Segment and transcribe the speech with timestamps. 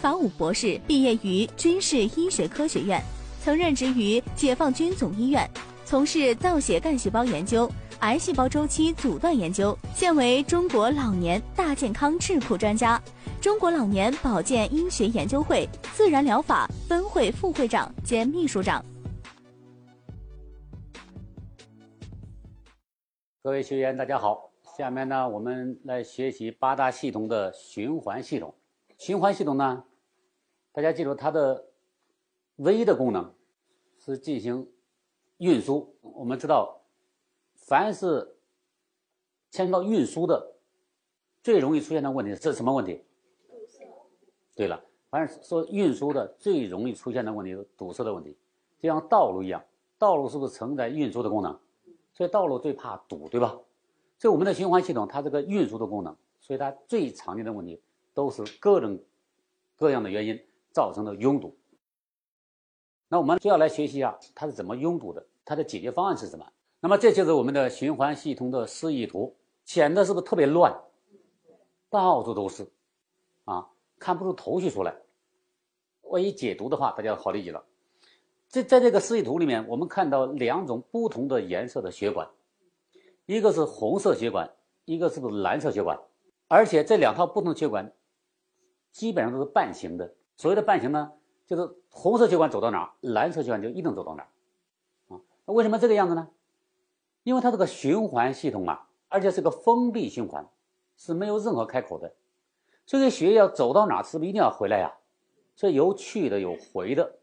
[0.00, 3.02] 法武博士毕业于军事医学科学院，
[3.38, 5.46] 曾任职于解放军总医院，
[5.84, 12.98] 从事造血干细胞研究、癌细胞周期阻断研究，现为中国老年大健康智库专家。
[13.42, 18.82] 中国老年保健医学研究会自然疗法分会副会长兼秘书长。
[23.42, 24.50] 各位学员，大家好。
[24.78, 28.54] 下面呢，我们来学习八大系统的循环系统。
[28.96, 29.82] 循环系统呢，
[30.72, 31.66] 大家记住它的
[32.56, 33.34] 唯一的功能
[33.98, 34.70] 是进行
[35.38, 35.94] 运输。
[36.00, 36.80] 我们知道，
[37.54, 38.36] 凡是
[39.50, 40.54] 牵涉到运输的，
[41.42, 43.02] 最容易出现的问题是什么问题？
[44.54, 48.36] 对了，凡是说运输的最容易出现的问题是堵塞的问题，
[48.78, 49.64] 就像道路一样，
[49.98, 51.58] 道路是不是承载运输的功能？
[52.12, 53.58] 所以道路最怕堵，对吧？
[54.18, 57.80] 所以我们的循环系统它这个运输的功能，所以它最常见的问题
[58.12, 59.02] 都是各种
[59.76, 60.38] 各样的原因
[60.72, 61.56] 造成的拥堵。
[63.08, 66.46] 那我们就要来学习一下它是怎么拥堵的，它的解决方案是什么？
[66.80, 70.80] 那么这就是我们的循环系统的示意图，显得是不是特别乱？
[71.88, 72.70] 到处都是，
[73.44, 73.68] 啊。
[73.98, 74.96] 看不出头绪出来，
[76.00, 77.62] 我一解读的话，大家好理解了。
[78.48, 82.30] 这在这个示意图里面，我们看到两种不同的颜色的血管，
[83.26, 84.50] 一个是红色血管，
[84.86, 86.00] 一个是不是蓝色血管？
[86.48, 87.92] 而且这两套不同血管
[88.90, 90.14] 基本上都是半形的。
[90.40, 91.12] 所谓的半形呢，
[91.46, 95.14] 就是红色血管走到哪儿，蓝色血管就一定走到哪儿。
[95.14, 96.30] 啊，那为什么这个样子呢？
[97.24, 100.48] 因为它这个循环系统啊，而且是个封闭循环，
[100.96, 102.14] 是没有任何开口的。
[102.86, 104.94] 这个血液要走到哪，是不是一定要回来呀？
[105.54, 107.18] 所以有去的，有回的。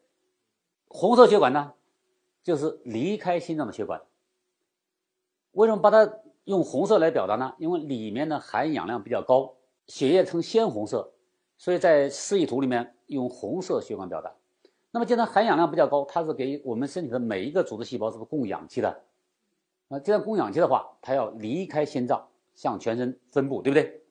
[0.88, 1.74] 红色血管呢，
[2.44, 4.00] 就是离开心脏的血管。
[5.54, 7.56] 为什么把它用红色来表达呢？
[7.58, 9.56] 因为里面的含氧量比较高，
[9.88, 11.14] 血液呈鲜红色，
[11.58, 14.34] 所以在示意图里面用红色血管表达。
[14.92, 19.02] 那么既然含氧量比较高，它是给我们身体的每一个组织细胞是不是供氧气的？
[19.88, 24.02] 那既然供氧气的话，它要离开心脏，向全身分布，对不对？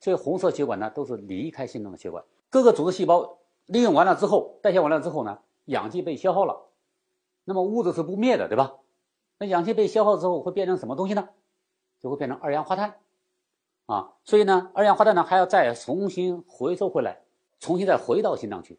[0.00, 2.24] 所以红色血管呢，都是离开心脏的血管。
[2.50, 6.68] 各个组织细胞利用完了之后，代谢完了之后呢，氧气被消耗了，
[7.44, 8.76] 那么物质是不灭的，对吧？
[9.38, 11.28] 那氧气被消耗之后会变成什么东西呢？
[12.00, 12.94] 就会变成二氧化碳，
[13.88, 17.22] 啊，所以呢，二氧化碳呢还要再重新回收回来，
[17.58, 18.78] 重新再回到心脏去。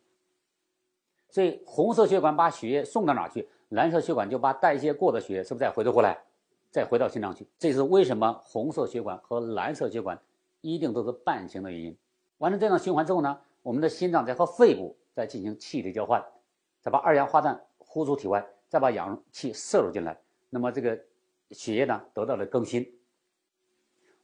[1.32, 3.50] 所以红色血管把血液送到哪去？
[3.70, 6.20] 蓝色血管就把代谢过的血液是不是再回收过来，
[6.70, 7.48] 再回到心脏去？
[7.58, 10.20] 这是为什么红色血管和蓝色血管？
[10.62, 11.98] 一定都是半形的原因。
[12.38, 16.24] 完成这样循环之后呢，我们的心脏在和肺部再进行气体交换，
[16.82, 20.20] 再把二氧化碳呼出体外，再把氧气摄入进来。
[20.52, 21.00] 那么这个
[21.50, 22.99] 血液呢得到了更新。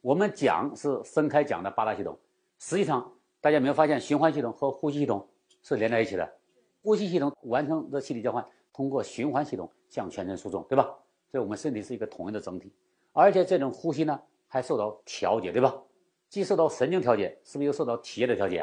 [0.06, 2.16] 我们讲是分开讲的八大系统，
[2.60, 5.28] 实际上大家没有发现循环系统和呼吸系统
[5.64, 6.32] 是连在一起的？
[6.80, 10.84] 呼吸系统完成的气体交换，通过循环系统向全身输送，对吧？
[11.28, 12.72] 所以我们身体是一个统一的整体，
[13.10, 15.76] 而且这种呼吸呢还受到调节，对吧？
[16.28, 18.60] 既受到神经调节，是不是又受到体液的调节？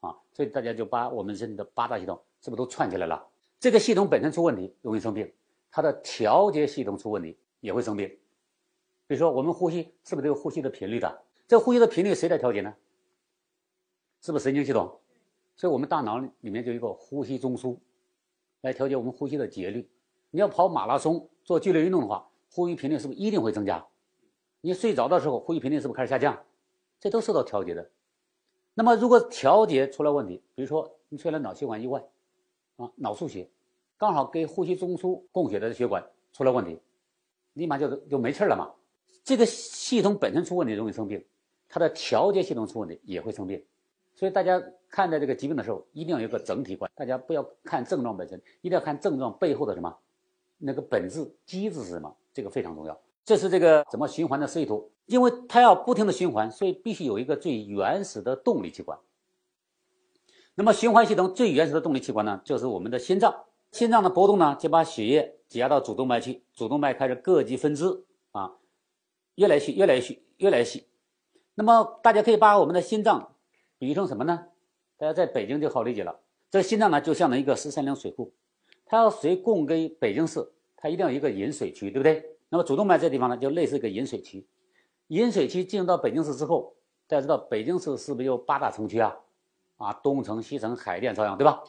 [0.00, 3.22] 啊，所以大家就把我们身体的八大系统是不是都串起来了？
[3.60, 5.30] 这个系统本身出问题容易生病，
[5.70, 8.10] 它的调节系统出问题也会生病。
[9.08, 11.22] 比如说我们呼吸是不是都有呼吸的频率的？
[11.48, 12.72] 这呼吸的频率谁来调节呢？
[14.20, 15.00] 是不是神经系统？
[15.56, 17.78] 所以我们大脑里面就有一个呼吸中枢，
[18.60, 19.88] 来调节我们呼吸的节律。
[20.30, 23.86] 你要跑马拉松做剧烈运动的话，呼吸频率是不是一定会增加？
[24.60, 26.44] 你睡着的时候呼吸频率是不是开始下降？
[27.00, 27.90] 这都受到调节的。
[28.74, 32.04] 那么，如果调节出了问题，比如说你出现了脑血管意外，
[32.76, 33.48] 啊，脑出血，
[33.96, 36.78] 刚好给呼吸中枢供血的血管出了问题，
[37.54, 38.74] 立马就就没气了嘛。
[39.28, 41.22] 这个系统本身出问题容易生病，
[41.68, 43.62] 它的调节系统出问题也会生病。
[44.14, 44.58] 所以大家
[44.88, 49.94] 看待这个疾病的时候，一定要有个整体观，大家不要看症状本身，一定要看症状背后的什么
[50.56, 52.98] 那个本质机制是什么，这个非常重要。
[53.22, 54.90] 这是这个怎么循环的示意图。
[55.04, 58.98] 因为它要不停的循环，所以必须有一个最原始的动力器官。
[60.54, 63.44] 那么循环系统最原始的动力器官呢，就是我们的心脏。
[63.72, 68.02] 心脏的搏动呢，就把血液挤压到主动脉去，主动脉开始各级分支
[68.32, 68.56] 啊，
[69.38, 70.84] 越来越细，越来越细，越来越细。
[71.54, 73.36] 那么大家可以把我们的心脏
[73.78, 74.46] 比喻成什么呢？
[74.96, 76.18] 大家在北京就好理解了。
[76.50, 78.32] 这心脏呢，就像一个十三陵水库，
[78.84, 80.44] 它要水供给北京市，
[80.76, 82.24] 它一定要一个引水区，对不对？
[82.48, 84.44] 那么主动脉这地方呢，就类似一个引水区。
[85.06, 86.74] 引水区进入到北京市之后，
[87.06, 89.16] 大家知道北京市是不是有八大城区啊？
[89.76, 91.62] 啊，东城、西城、海淀、朝阳，对吧？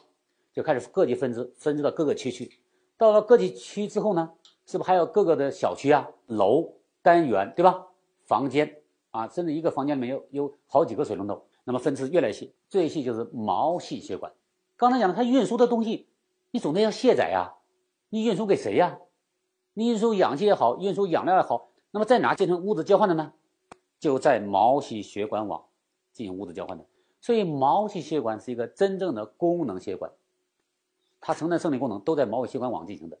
[0.52, 2.58] 就开始各级分支，分支到各个区去。
[2.98, 4.32] 到了各级区之后呢，
[4.66, 7.86] 是不是还有各个的小区啊、楼、单元，对吧？
[8.26, 11.44] 房间啊，甚至一个房间里面有有好几个水龙头。
[11.64, 14.32] 那么分支越来越细，最细就是毛细血管。
[14.76, 16.08] 刚才讲了，它运输的东西，
[16.50, 17.54] 你总得要卸载呀，
[18.08, 18.98] 你运输给谁呀？
[19.74, 23.32] 你运输氧气也好，运输养料也好，那么在哪进行物质交换的呢？
[23.98, 25.66] 就在毛细血管网
[26.12, 26.84] 进行物质交换的。
[27.20, 30.10] 所以毛细血管是一个真正的功能血管，
[31.20, 33.18] 它承担生理功能都在毛细血管网进行的。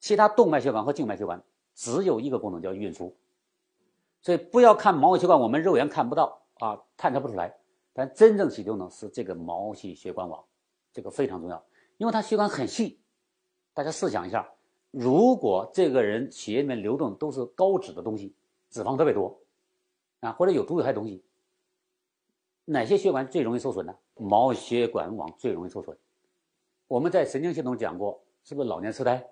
[0.00, 1.42] 其他动脉血管和静脉血管
[1.78, 3.16] 只有一个功能叫运输。
[4.20, 7.56] 所以不要看毛细血管，我们肉眼看不到啊，探测不出来。
[7.92, 10.44] 但真正起作用的是这个毛细血管网，
[10.92, 11.64] 这个非常重要，
[11.96, 12.98] 因为它血管很细。
[13.72, 14.52] 大家试想一下，
[14.90, 18.34] 如果这个人血液里面流动都是高脂的东西，
[18.70, 19.38] 脂肪特别多
[20.18, 21.22] 啊，或者有毒有害东西，
[22.64, 23.96] 哪些血管最容易受损呢？
[24.14, 25.96] 毛血管网最容易受损。
[26.88, 29.30] 我们在神经系统讲过，是不是老年痴呆？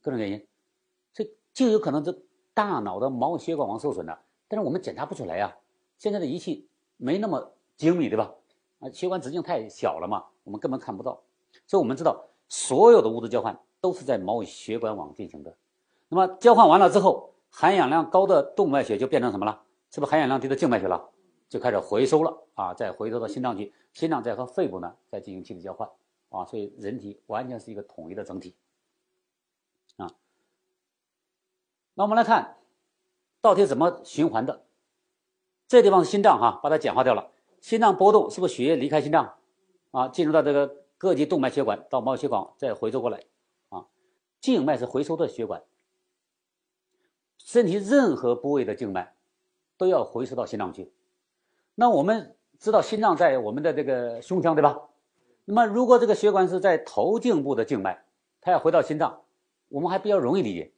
[0.00, 0.46] 各种原因，
[1.52, 2.16] 就有可能这。
[2.54, 5.56] 大脑的毛血管网受损了，但是我们检查不出来呀。
[5.96, 6.68] 现在的仪器
[6.98, 8.34] 没那么精密，对吧？
[8.80, 11.22] 啊，血管直径太小了嘛，我们根本看不到。
[11.66, 15.56] 所以我们知道，所有的物质交换都是在毛血管网进行的。
[16.10, 19.62] 那么交换完了之后，含氧量高的动脉血就变成什么了？
[19.90, 21.08] 是不是含氧量低的静脉血了？
[21.48, 25.88] 就开始回收了啊，再回收到心脏去，心脏再和肺部呢再进行气体交换
[26.28, 26.44] 啊。
[26.44, 28.54] 所以人体完全是一个统一的整体。
[31.94, 32.56] 那我们来看，
[33.40, 34.64] 到底怎么循环的？
[35.68, 37.30] 这地方是心脏哈，把它简化掉了。
[37.60, 39.34] 心脏波动是不是血液离开心脏
[39.90, 43.24] 啊，进入到这个各级动脉血管，到毛细血管再回收过来
[43.68, 43.86] 啊？
[44.40, 45.62] 静脉是回收的血管，
[47.38, 49.14] 身体任何部位的静脉
[49.76, 50.92] 都要回收到心脏去。
[51.74, 54.88] 那我们知道心脏在我们的这个胸腔对吧？
[55.44, 58.04] 那么如果这个血管是在头颈部的静脉，
[58.40, 59.22] 它要回到心脏，
[59.68, 60.72] 我们还比较容易理解。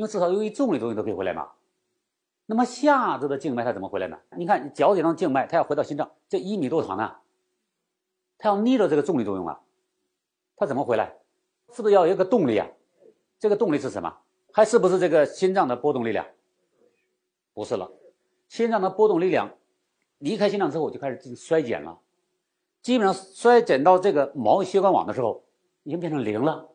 [0.00, 1.50] 因为至少由于重力作用都可以回来嘛，
[2.46, 4.18] 那么下肢的静脉它怎么回来呢？
[4.34, 7.16] 你看脚底上静脉，它要回到心脏，这一米多长呢，
[8.38, 9.60] 它要逆着这个重力作用啊，
[10.56, 11.18] 它怎么回来？
[11.74, 12.66] 是不是要有一个动力啊？
[13.38, 14.20] 这个动力是什么？
[14.54, 16.26] 还是不是这个心脏的波动力量？
[17.52, 17.92] 不是了，
[18.48, 19.50] 心脏的波动力量
[20.16, 22.00] 离开心脏之后就开始进行衰减了，
[22.80, 25.44] 基本上衰减到这个毛细血管网的时候，
[25.82, 26.70] 已经变成零了。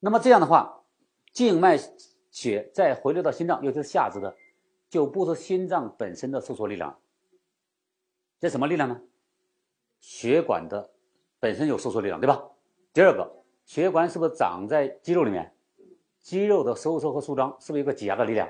[0.00, 0.82] 那么这样的话。
[1.34, 1.76] 静脉
[2.30, 4.34] 血再回流到心脏，尤其是下肢的，
[4.88, 6.96] 就不是心脏本身的收缩力量，
[8.38, 9.02] 这什么力量呢？
[9.98, 10.92] 血管的
[11.40, 12.50] 本身有收缩力量，对吧？
[12.92, 13.28] 第二个，
[13.64, 15.52] 血管是不是长在肌肉里面？
[16.20, 18.48] 肌肉的收缩和舒张是不是有个挤压的力量？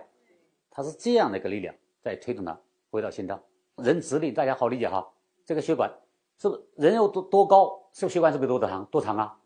[0.70, 2.60] 它是这样的一个力量在推动它
[2.90, 3.42] 回到心脏。
[3.76, 5.10] 人直立，大家好理解哈。
[5.46, 5.90] 这个血管
[6.36, 7.88] 是不是人有多多高？
[7.94, 8.84] 是不是血管是不是多长？
[8.86, 9.40] 多长啊？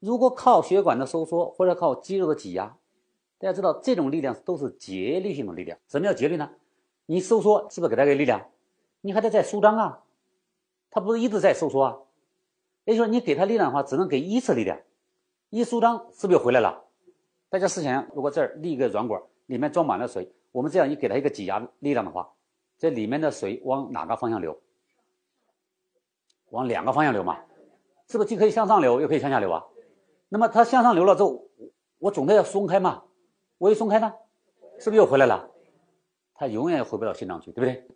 [0.00, 2.76] 如果靠血管的收缩或者靠肌肉的挤压，
[3.38, 5.78] 大家知道这种力量都是节律性的力量。
[5.88, 6.50] 什么叫节律呢？
[7.06, 8.50] 你收缩是不是给它个力量？
[9.00, 10.04] 你还得再舒张啊，
[10.90, 11.98] 它不是一直在收缩啊。
[12.84, 14.78] 也就是说，你给它力量的话，只能给一次力量，
[15.50, 16.84] 一舒张是不是又回来了？
[17.48, 22.30] 大家试想，如果这儿立一个软管，里面装满了水，我们这样一给它一个挤压力量的话，
[22.76, 24.58] 这里面的水往哪个方向流？
[26.50, 27.38] 往两个方向流嘛？
[28.08, 29.64] 是不是既可以向上流，又可以向下流啊？
[30.28, 31.48] 那么它向上流了之后，
[31.98, 33.04] 我总得要松开嘛，
[33.56, 34.12] 我一松开呢，
[34.78, 35.50] 是不是又回来了？
[36.34, 37.88] 它永远回不到心脏去，对不对？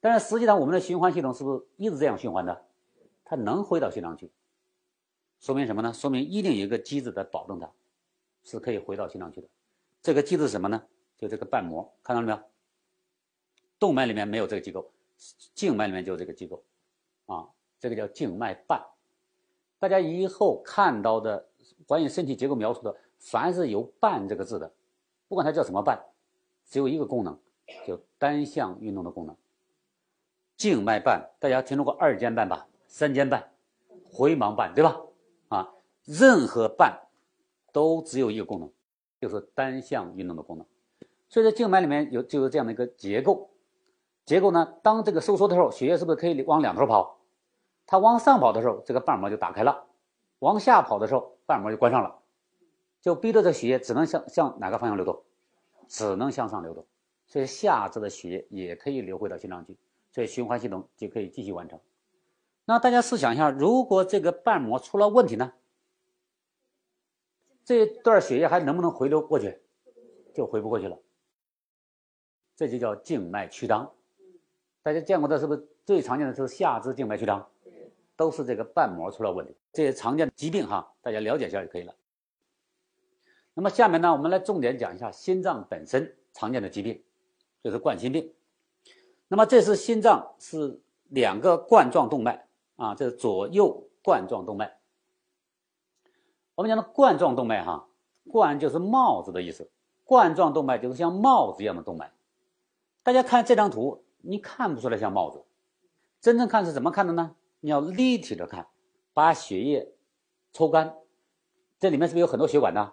[0.00, 2.64] 但是实际上我们的循环系统是不是一直这样循环的？
[3.24, 4.32] 它能回到心脏去，
[5.40, 5.92] 说明什么呢？
[5.92, 7.70] 说明一定有一个机制在保证它，
[8.42, 9.48] 是可以回到心脏去的。
[10.02, 10.82] 这个机制是什么呢？
[11.18, 12.40] 就这个瓣膜，看到了没有？
[13.78, 14.90] 动脉里面没有这个机构，
[15.54, 16.64] 静脉里面就有这个机构，
[17.26, 17.46] 啊，
[17.78, 18.82] 这个叫静脉瓣。
[19.78, 21.46] 大家以后看到的。
[21.86, 24.72] 关于身体结构描述的，凡是有“瓣”这个字的，
[25.28, 25.98] 不管它叫什么瓣，
[26.66, 27.38] 只有一个功能，
[27.86, 29.36] 就单向运动的功能。
[30.56, 32.66] 静脉瓣，大家听说过二尖瓣吧？
[32.86, 33.52] 三尖瓣、
[34.04, 35.00] 回盲瓣，对吧？
[35.48, 35.74] 啊，
[36.04, 37.08] 任何瓣
[37.72, 38.70] 都只有一个功能，
[39.20, 40.66] 就是单向运动的功能。
[41.28, 43.50] 所以在静脉里面有就有这样的一个结构。
[44.24, 47.18] 结构呢，当这个收缩的时候，血液是不是可以往两头跑？
[47.84, 49.84] 它往上跑的时候，这个瓣膜就打开了。
[50.38, 52.22] 往下跑的时候，瓣膜就关上了，
[53.00, 55.22] 就逼着这血液只能向向哪个方向流动？
[55.86, 56.86] 只能向上流动。
[57.26, 59.76] 所以下肢的血液也可以流回到心脏去，
[60.10, 61.80] 所以循环系统就可以继续完成。
[62.64, 65.52] 那大家试想一下，如果这个瓣膜出了问题呢？
[67.64, 69.58] 这段血液还能不能回流过去？
[70.34, 70.98] 就回不过去了。
[72.56, 73.92] 这就叫静脉曲张。
[74.82, 77.48] 大家见过的是不是最常见的就是下肢静脉曲张？
[78.16, 81.94] 都是这个瓣膜出了问题，这些常见的疾病哈，大家了解一下就可以了。
[83.54, 87.02] 那么下面呢，我们来重点讲一下心脏本身常见的疾病，
[87.62, 88.32] 就是冠心病。
[89.28, 94.78] 那么这是心脏是两个冠状动脉啊，这是左右冠状动脉。
[96.54, 97.88] 我们讲的冠状动脉哈，
[98.28, 99.70] 冠就是帽子的意思，
[100.04, 102.12] 冠状动脉就是像帽子一样的动脉。
[103.02, 105.44] 大家看这张图，你看不出来像帽子，
[106.20, 107.34] 真正看是怎么看的呢？
[107.64, 108.66] 你要立体的看，
[109.14, 109.94] 把血液
[110.52, 110.98] 抽干，
[111.80, 112.92] 这里面是不是有很多血管呢？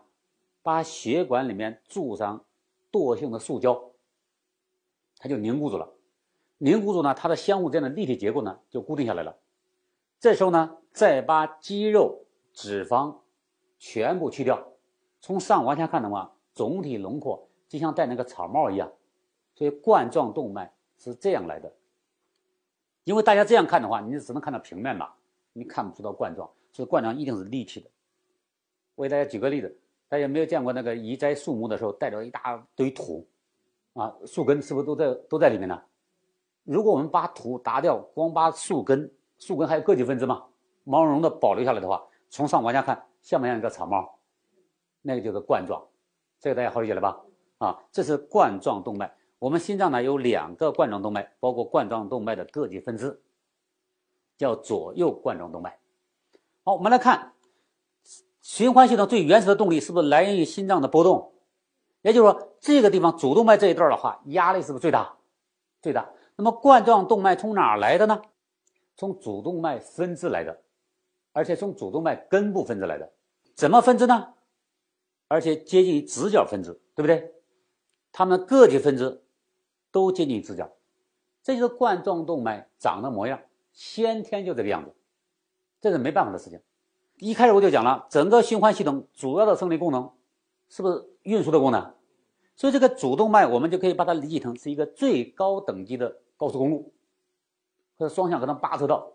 [0.62, 2.46] 把血管里面注上
[2.90, 3.92] 惰性的塑胶，
[5.18, 5.94] 它就凝固住了。
[6.58, 9.40] 凝固住呢，它的相互之间的立体结构呢就固定下来了。
[10.22, 12.24] 这时候呢，再把肌肉、
[12.54, 13.18] 脂肪。
[13.78, 14.74] 全部去掉，
[15.20, 18.94] 从上往下看的话，总体轮廓就像戴那个草帽一样，
[19.56, 21.74] 所以冠状动脉是这样来的。
[23.03, 25.10] 因为大家这样看的话，你只能看到平面嘛，
[25.53, 27.89] 你看不出到冠状，所以冠状一定是立体的。
[28.96, 33.27] 我给大家举个例子，大家有没有见过那个移栽树木的时候带着一大堆土，
[33.93, 35.81] 啊，树根是不是都在都在里面呢？
[36.63, 40.46] 如果我们把土打掉，光把树根，树根还有个体分支嘛，
[40.84, 43.03] 毛茸茸的保留下来的话，从上往下看。
[43.22, 44.17] 像不像一个草帽？
[45.03, 45.79] 那个就是冠状，
[46.39, 47.22] 这个大家好理解了吧？
[47.60, 49.12] 啊，这是冠状动脉。
[49.42, 53.20] 我们心脏呢有两个冠状动脉，包括冠状动脉的各级分支，
[54.38, 55.80] 叫左右冠状动脉。
[56.64, 57.34] 好，我们来看
[58.44, 61.34] 循环系统最原始的动力是不是来源于心脏的波动？
[62.04, 65.18] 也就是说，这个地方主动脉这一段的话，压力是不是最大？
[65.82, 66.08] 最大。
[66.36, 68.22] 那么冠状动脉从哪来的呢？
[68.96, 70.62] 从主动脉分支来的。
[71.34, 73.12] 而且从主动脉根部分支来的，
[73.56, 74.36] 怎么分支呢？
[75.28, 77.34] 而且接近于直角分支，对不对？
[78.12, 79.24] 它们各级分支
[79.92, 80.72] 都接近直角，
[81.44, 83.40] 这就是冠状动脉长的模样，
[83.74, 84.94] 先天就这个样子，
[85.80, 86.60] 这是没办法的事情。
[87.18, 90.12] 一开始我就讲了，整个循环系统主要的生理功能
[90.70, 91.94] 是不是运输的功能？
[92.56, 96.94] 所以这个主动脉我们就可以把它理解成是一个最高等级的高速公路，
[97.98, 99.14] 或者双向可能八车道，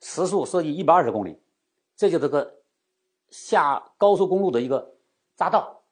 [0.00, 1.38] 时速设计一百二十公里。
[1.96, 2.56] 这就是个
[3.28, 4.94] 下高速公路的一个
[5.36, 5.82] 匝道。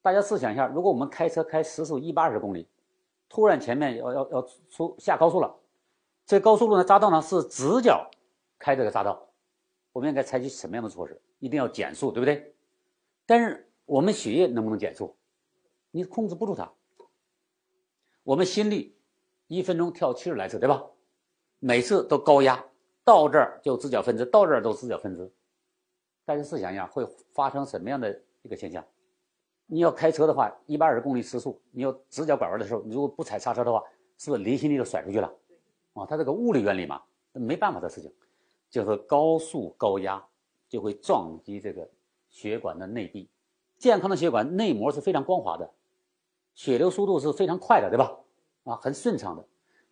[0.00, 2.68] 大家试想一下，如果我们开车开时速一百二十公里，
[3.32, 5.58] 突然前面要要要出下高速了，
[6.26, 8.10] 这高速路的匝道呢是直角
[8.58, 9.26] 开这个匝道，
[9.92, 11.18] 我们应该采取什么样的措施？
[11.38, 12.54] 一定要减速，对不对？
[13.24, 15.16] 但是我们血液能不能减速？
[15.92, 16.70] 你控制不住它。
[18.22, 18.94] 我们心率
[19.46, 20.84] 一分钟跳七十来次，对吧？
[21.58, 22.62] 每次都高压。
[23.02, 25.32] 到这儿就直角分支，到这儿都直角分支。
[26.26, 28.84] 大家试想一下，会发生什么样的一个现象？
[29.66, 33.82] 你要开车的话，一百二十公里时速，你要直角拐弯的时候，你如果不踩刹车的话，
[34.18, 35.32] 是不是离心力就甩出去了？
[35.94, 37.02] 啊，它这个物理原理嘛，
[37.32, 38.12] 没办法的事情，
[38.70, 40.22] 就是高速高压
[40.68, 41.88] 就会撞击这个
[42.28, 43.28] 血管的内壁。
[43.78, 45.70] 健康的血管内膜是非常光滑的，
[46.54, 48.16] 血流速度是非常快的，对吧？
[48.64, 49.44] 啊，很顺畅的。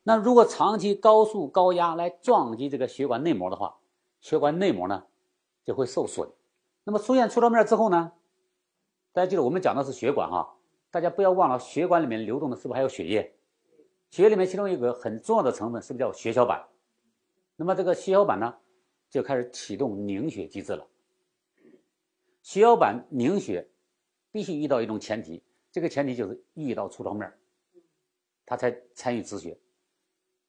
[0.03, 3.77] 那如果长期高速高压来撞击这个血管内膜的话，
[4.21, 5.05] 血管内膜呢
[5.65, 6.31] 就会受损。
[6.85, 8.13] 那么出现粗糙面之后呢，
[9.13, 10.57] 大家记得我们讲的是血管哈，
[10.91, 13.35] 大家不要忘了血管里面流动的是不是还有血液？
[14.11, 16.65] 血液里面其中一个很重要的成分是不是叫血小板？
[17.57, 18.57] 那么这个血小板呢
[19.09, 20.87] 就开始启动凝血机制了。
[22.43, 23.69] 血小板凝血
[24.31, 27.33] 必须遇到一种前提，这个前提就是遇到粗糙面，
[28.47, 29.59] 它才参与止血。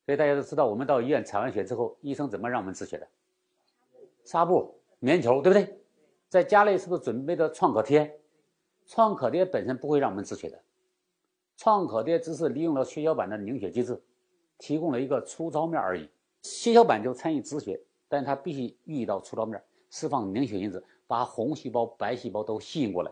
[0.05, 3.07] 所以大家都知道，我们到医院采完血之后，医生怎么让我们止血的？
[4.23, 5.79] 纱布、棉球，对不对？
[6.29, 8.20] 在家里是不是准备的创可贴？
[8.91, 10.61] 创可贴本身不会让我们止血的，
[11.55, 14.03] 创可贴只是利用了血小板的凝血机制，
[14.57, 16.09] 提供了一个粗糙面而已。
[16.41, 23.09] 血小板就参与止血，但它必须遇到粗糙面，释放凝血因子，把红细胞、白细胞都吸引过来。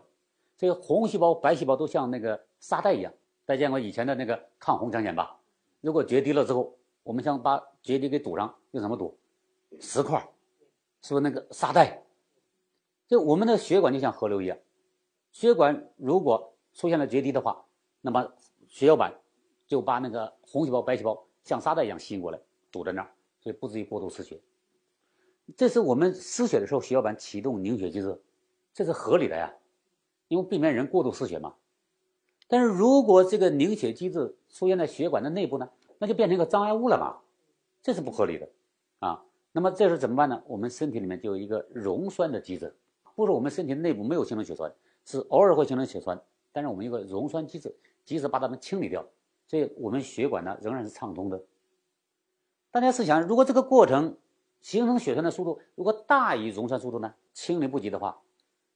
[0.58, 3.10] 所以红细胞、白细胞都像那个沙袋一样。
[3.46, 5.40] 大家见过以前的那个抗洪抢险吧？
[5.80, 9.16] 如果决堤了之后，我们想把决堤给堵上，用什么堵？
[9.80, 10.20] 石块，
[11.00, 12.02] 是不是那个沙袋？
[13.08, 14.58] 就我们的血管就像河流一样，
[15.32, 17.64] 血管如果出现了决堤的话，
[18.00, 18.32] 那么
[18.68, 19.12] 血小板
[19.66, 22.38] 就把那个红细胞、白细胞像沙袋一样吸引过来，
[22.70, 23.10] 堵在那儿，
[23.40, 24.40] 所以不至于过度失血。
[25.56, 28.20] 这是我们失血的时候，血小板启动凝血机制，
[28.72, 29.54] 这是合理的呀，
[30.28, 31.54] 因为避免人过度失血嘛。
[32.48, 35.68] 但是如果这个凝血机制出现在血管的内部呢？
[36.02, 37.18] 那就变成一个障碍物了嘛，
[37.82, 38.48] 这是不合理的，
[39.00, 39.22] 啊，
[39.52, 40.42] 那么这时候怎么办呢？
[40.46, 42.74] 我们身体里面就有一个溶栓的机制，
[43.14, 44.72] 不是我们身体内部没有形成血栓，
[45.10, 46.20] 是偶尔会形成血栓，
[46.52, 47.74] 但是我们有个溶栓机制，
[48.04, 49.04] 及时把它们清理掉，
[49.48, 51.42] 所以我们血管呢仍然是畅通的。
[52.70, 54.16] 大家试想，如果这个过程
[54.60, 57.12] 形成血栓的速度如果大于溶栓速度呢？
[57.32, 58.20] 清理不及的话，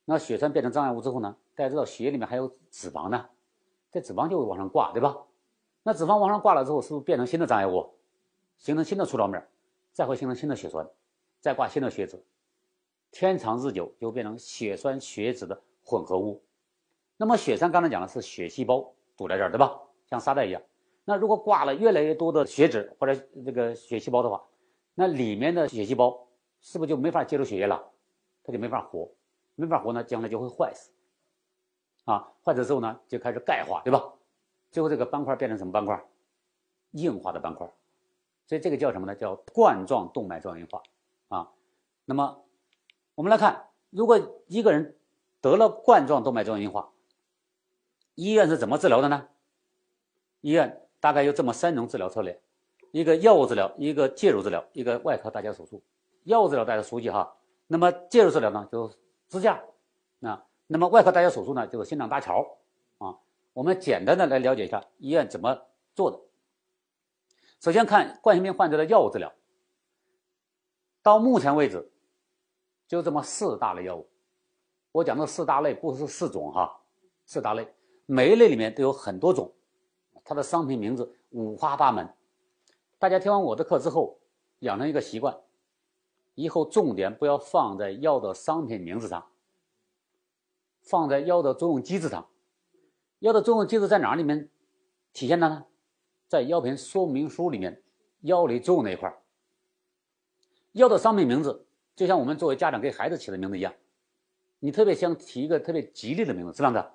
[0.04, 1.36] 那血栓变成障碍物之后呢？
[1.54, 3.28] 大家知道血液里面还有脂肪呢，
[3.92, 5.16] 这脂肪就会往上挂，对吧？
[5.82, 7.90] 那脂肪往上挂了之后，是不是变成新的障碍物，
[8.58, 9.46] 形成新的粗糙面，
[9.92, 10.88] 再会形成新的血栓，
[11.40, 12.20] 再挂新的血脂，
[13.12, 16.42] 天长日久就变成血栓血脂的混合物。
[17.16, 19.80] 那么血栓刚才讲的是血细胞堵在这儿，对吧？
[20.06, 20.60] 像沙袋一样。
[21.04, 23.14] 那如果挂了越来越多的血脂或者
[23.44, 24.42] 这个血细胞的话，
[24.94, 26.26] 那里面的血细胞
[26.60, 27.90] 是不是就没法接触血液了？
[28.42, 29.10] 它就没法活，
[29.54, 30.90] 没法活呢，将来就会坏死。
[32.04, 34.12] 啊，坏死之后呢，就开始钙化，对吧？
[34.70, 36.04] 最后这个斑块变成什么斑块？
[36.92, 37.70] 硬化的斑块。
[38.46, 39.14] 所以这个叫什么呢？
[39.14, 40.82] 叫冠状动脉粥样硬化。
[41.28, 41.50] 啊，
[42.04, 42.44] 那么
[43.14, 44.96] 我们来看，如果一个人
[45.50, 46.90] 得了冠状动脉粥样硬化，
[48.14, 49.28] 医院是怎么治疗的呢？
[50.40, 50.80] 医院。
[51.00, 52.40] 大概有这么三种治疗策略：
[52.90, 55.82] 一个药物治疗，一个介入治疗，一个外科搭桥手术。
[56.22, 57.36] 药物治疗大家熟悉哈，
[57.66, 58.96] 那么介入治疗呢就是
[59.28, 59.62] 支架，
[60.18, 62.56] 那那么外科搭桥手术呢就是心脏搭桥
[62.96, 63.18] 啊。
[63.52, 66.18] 我们简单的来了解一下医院怎么做的。
[67.60, 69.30] 首先看冠心病患者的药物治疗，
[71.02, 71.92] 到目前为止
[72.88, 74.08] 就这么四大类药物。
[74.94, 76.80] 我讲的四大类不是四种哈，
[77.24, 77.66] 四大类，
[78.06, 79.52] 每一类里面都有很多种。
[80.22, 82.08] 它的商品名字五花八门，
[82.96, 84.20] 大家听完我的课之后，
[84.60, 85.36] 养成一个习惯，
[86.36, 89.26] 以后重点不要放在药的商品名字上，
[90.80, 92.28] 放在药的作用机制上。
[93.18, 94.48] 药的作用机制在哪里面
[95.12, 95.66] 体现的呢？
[96.28, 97.82] 在药品说明书里面，
[98.20, 99.20] 药理作用那一块儿。
[100.70, 103.74] 药的商品名字就像我们作为家长给孩子起的名字一样，
[104.64, 106.70] 你特别想起一个特别吉利的名字，是吧？
[106.70, 106.92] 的，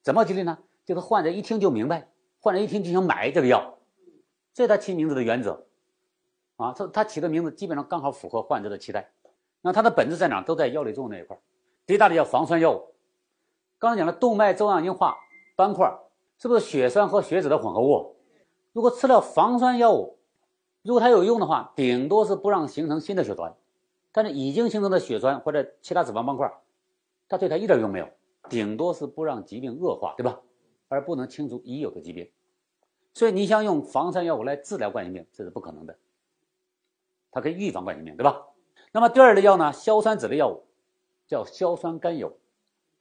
[0.00, 0.56] 怎么吉利呢？
[0.86, 2.08] 就是患者一听就明白。
[2.40, 3.76] 患者一听就想买这个药，
[4.54, 5.66] 这是他起名字的原则，
[6.56, 9.10] 啊，他他起的名字基本上刚好符合患者的期待。
[9.60, 10.40] 那它的本质在哪？
[10.40, 11.38] 都在药理作用那一块。
[11.84, 12.94] 第一大类叫防栓药物。
[13.78, 15.18] 刚才讲了动脉粥样硬化
[15.54, 15.98] 斑块，
[16.38, 18.16] 是不是血栓和血脂的混合物？
[18.72, 20.16] 如果吃了防栓药物，
[20.80, 23.54] 如果它有用的话，顶多是不让形成新的血栓，
[24.12, 26.50] 但是已经形成的血栓或者其他脂肪斑块，
[27.28, 28.08] 它对它一点用没有，
[28.48, 30.40] 顶多是不让疾病恶化，对吧？
[30.88, 32.30] 而不能清除已有的疾病。
[33.12, 35.96] 所以你想用防栓药物来治疗冠心病，这是不可能的。
[37.32, 38.46] 它可以预防冠心病，对吧？
[38.92, 39.72] 那么第二类药呢？
[39.72, 40.64] 硝酸酯类药物，
[41.26, 42.38] 叫硝酸甘油。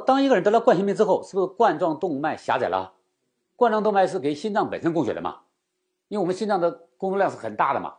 [0.06, 2.94] 当一个人得了冠心病之后，是不是冠状动脉狭窄了？
[3.56, 5.42] 冠状动脉是给心脏本身供血的嘛？
[6.08, 7.96] 因为我们心脏的工作量是很大的嘛。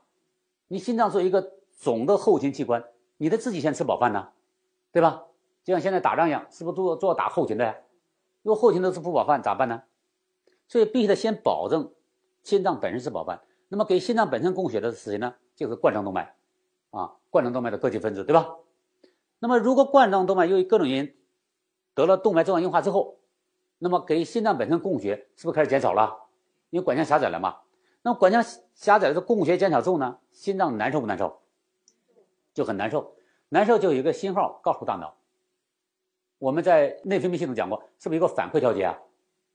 [0.68, 2.84] 你心脏作为一个总的后勤器官，
[3.16, 4.30] 你得自己先吃饱饭呢，
[4.92, 5.24] 对吧？
[5.66, 7.76] 就像现在打仗一样，是不是做做打后勤的呀？
[8.42, 9.82] 如果后勤都吃不饱饭咋办呢？
[10.68, 11.92] 所以必须得先保证。
[12.44, 15.34] 心脏本身是饱饭，那么给心脏本身供血的是谁呢？
[15.56, 16.36] 就是冠状动脉，
[16.92, 18.54] 啊，冠状动脉的各级分子，对吧？
[19.40, 21.16] 那么如果冠状动脉由于各种原因
[21.94, 23.18] 得了动脉粥样硬化之后，
[23.78, 26.28] 那么给心脏本身供血是不是开始减少了？
[26.70, 27.56] 因为管腔狭窄了嘛。
[28.02, 31.40] 那么管腔狭窄的供血减少之后呢，心脏难受不难受？
[32.54, 33.16] 就很难受，
[33.48, 35.16] 难受就有一个信号告诉大脑。
[36.38, 38.98] 我们在内分泌系统讲过，是不是一个反馈调节啊？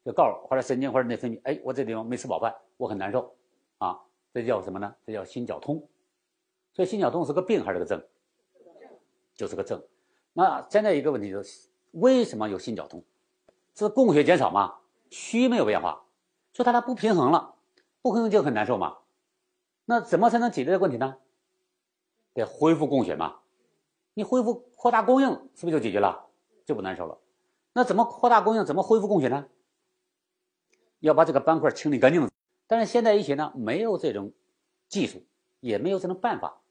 [0.04, 3.36] 就告诉或者神经或者内分泌，哎，我这地方没吃饱饭，我很难受，
[3.78, 4.02] 啊，
[4.34, 4.96] 这叫什么呢？
[5.06, 5.88] 这叫心绞痛。
[6.74, 8.04] 所以心绞痛是个病还是个症？
[9.36, 9.84] 就是个症。
[10.34, 13.04] 那现在一个问题就是，为什么有心绞痛？
[13.76, 14.80] 是供血减少吗？
[15.12, 16.04] 虚没有变化，
[16.54, 17.54] 所以它俩不平衡了，
[18.02, 18.98] 不平衡就很难受嘛。
[19.86, 21.18] 那怎么才能解决这个问题呢？
[22.34, 23.42] 得恢复供血嘛。
[24.14, 26.31] 你恢复扩大供应，是不是就解决了？
[26.72, 27.20] 就不难受了。
[27.74, 28.66] 那怎么扩大供应？
[28.66, 29.50] 怎么恢复供血呢？
[31.00, 32.30] 要把这个斑块清理干净，
[32.66, 34.32] 但是现代医学呢没有这种
[34.88, 35.22] 技术，
[35.60, 36.62] 也没有这种办法。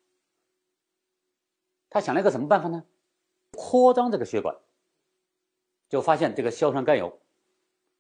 [1.91, 2.85] 他想了一个什么办法呢？
[3.53, 4.57] 扩张这个血管，
[5.89, 7.19] 就发现这个硝酸甘油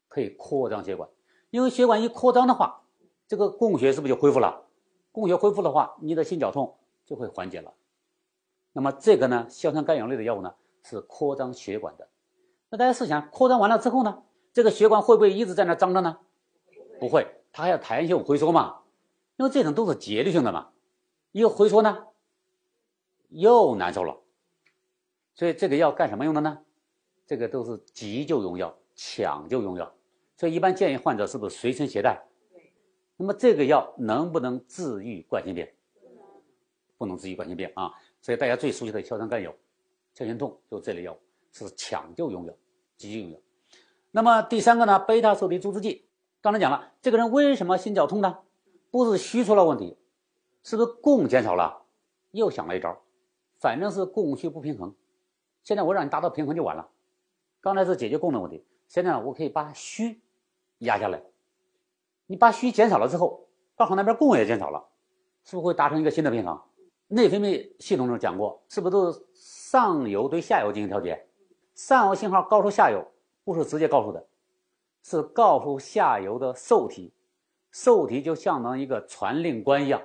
[0.09, 1.11] 可以扩张血管，
[1.51, 2.85] 因为血管一扩张的话，
[3.29, 4.65] 这个供血是不是就恢复了？
[5.13, 7.75] 供血恢复的话，你的心绞痛就会缓解了。
[8.73, 12.09] 那么这个呢，硝酸甘油类的药物呢是扩张血管的。
[12.69, 14.23] 那大家试想，扩张完了之后呢？
[14.53, 16.19] 这个血管会不会一直在那张着呢？
[16.99, 18.81] 不会，它还要弹性回缩嘛。
[19.37, 20.71] 因为这种都是节律性的嘛，
[21.33, 22.09] 一回缩呢，
[23.29, 24.19] 又难受了。
[25.35, 26.59] 所以这个药干什么用的呢？
[27.27, 29.95] 这个都是急救用药、抢救用药。
[30.37, 32.23] 所以一般建议患者是不是随身携带？
[33.17, 35.67] 那么这个药能不能治愈冠心病？
[36.99, 37.93] 不能治愈冠心病啊。
[38.21, 39.55] 所以大家最熟悉的硝酸甘油、
[40.21, 41.19] 降心痛，就这类药物
[41.51, 42.53] 是抢救用药、
[42.99, 43.39] 急救用药。
[44.11, 44.99] 那么第三个呢？
[44.99, 46.07] 贝塔受体阻滞剂。
[46.43, 48.41] 刚才讲了，这个人为什么心绞痛呢？
[48.91, 49.97] 不是虚出了问题，
[50.63, 51.85] 是不是供减少了？
[52.33, 53.01] 又想了一招，
[53.59, 54.95] 反正是供需不平衡。
[55.63, 56.91] 现在我让你达到平衡就完了。
[57.63, 60.21] 刚才是解决供的问题，现在呢，我可以把虚
[60.79, 61.23] 压下来，
[62.27, 64.87] 你把虚减少了之后，刚好那边供也减少了，
[65.45, 66.61] 是不是会达成一个新的平衡？
[67.09, 69.13] 内分泌系统中讲过，是不是都
[69.71, 71.29] 上游对下游进行调节？
[71.77, 73.07] 上游信号告诉下游，
[73.45, 74.27] 不是直接告诉的，
[75.05, 77.15] 是告诉下游的受体，
[77.71, 80.03] 受体就相当于一个传令官一样，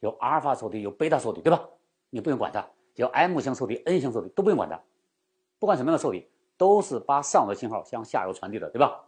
[0.00, 1.66] 有阿尔法受体，有贝塔受体，对吧？
[2.10, 4.78] 你不用管它，有 M 型受体、N 型受体都不用管它，
[5.58, 9.06] 不管什么样的受体，都是把上游信号向下游传递的，对吧？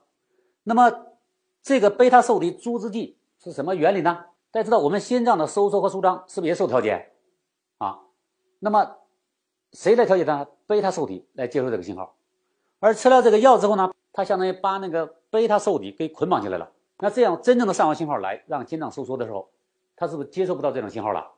[0.62, 0.90] 那么
[1.60, 4.24] 这个贝塔受体阻滞剂是什么原理呢？
[4.52, 7.10] 大家知道，我们心脏的收缩和舒张是不是也受调节？
[7.76, 8.00] 啊，
[8.58, 8.96] 那么
[9.72, 10.46] 谁来调节呢？
[10.66, 12.14] 贝塔受体来接收这个信号，
[12.78, 16.70] 而吃了这个药之后呢，它相当于把那个贝塔受体给捆绑起来了。
[16.98, 19.50] 那这样真正的上游信号来让心脏收缩的时候，
[19.96, 21.32] 它是不是接受不到这种信号了？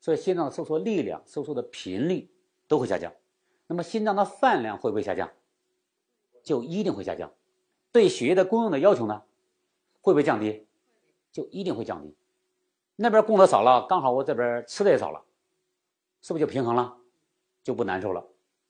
[0.00, 2.30] 所以心脏收缩力量、收缩的频率
[2.66, 3.12] 都会下降。
[3.66, 5.30] 那么心脏的饭量会不会下降？
[6.42, 7.30] 就一定会下降。
[7.92, 9.22] 对血液的供应的要求呢，
[10.00, 10.66] 会不会降低？
[11.30, 12.14] 就一定会降低。
[12.96, 15.22] 那边供的少了，刚好我这边吃的也少了。
[16.22, 16.96] 是不是就平衡了，
[17.68, 18.26] 就不难受了，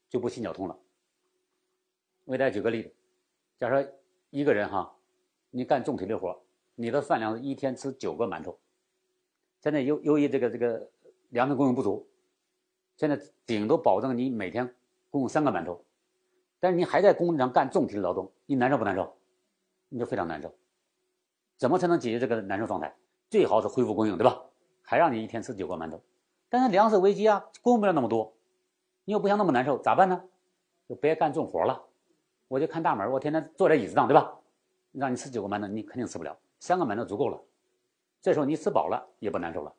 [0.09, 0.77] 就不心绞痛了？
[2.25, 2.93] 我给大家举个例子，
[3.57, 3.95] 假设
[4.31, 4.93] 一个人哈，
[5.51, 6.43] 你干重体力活，
[6.75, 8.59] 你的饭量是一天吃九个馒头，
[9.61, 10.91] 现在由由于这个这个
[11.29, 12.09] 粮食供应不足，
[12.97, 14.75] 现在顶多保证你每天
[15.11, 15.85] 供应三个馒头，
[16.59, 19.17] 但是你还在工地上干重体力劳动，你难受不难受？
[19.91, 20.53] 你就非常难受。
[21.57, 22.97] 怎么才能解决这个难受状态？
[23.31, 24.43] 最好是恢复供应，对吧？
[24.83, 26.03] 还让你一天吃九个馒头。
[26.49, 28.37] 但是粮食危机啊，供不了那么多，
[29.09, 30.23] 你又不想那么难受，咋办呢？
[30.87, 31.83] 就别干重活了，
[32.47, 34.39] 我就看大门，我天天坐在椅子上，对吧？
[34.93, 37.41] 让你吃九个馒头，你肯定吃不了，三个馒头足够了。
[38.21, 39.73] 这时候你吃饱了也不难受了，